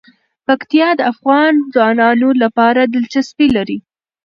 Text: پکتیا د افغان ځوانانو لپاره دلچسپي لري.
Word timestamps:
پکتیا 0.47 0.89
د 0.95 1.01
افغان 1.11 1.53
ځوانانو 1.73 2.29
لپاره 2.43 2.81
دلچسپي 2.93 3.47
لري. 3.57 3.77